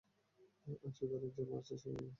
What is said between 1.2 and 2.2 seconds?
যে মরছে, সে ওই মহিলা নয়।